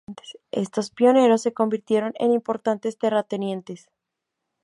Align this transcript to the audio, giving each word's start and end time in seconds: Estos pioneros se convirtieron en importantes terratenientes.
Estos 0.49 0.89
pioneros 0.89 1.43
se 1.43 1.53
convirtieron 1.53 2.13
en 2.17 2.31
importantes 2.31 2.97
terratenientes. 2.97 3.87